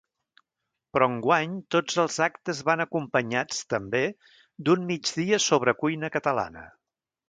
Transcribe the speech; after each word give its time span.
Però 0.95 1.07
enguany 1.15 1.53
tots 1.75 1.99
els 2.05 2.17
actes 2.29 2.63
van 2.71 2.83
acompanyats, 2.87 3.63
també, 3.77 4.05
d’un 4.67 4.93
migdia 4.93 5.45
sobre 5.51 5.81
cuina 5.85 6.15
catalana. 6.19 6.71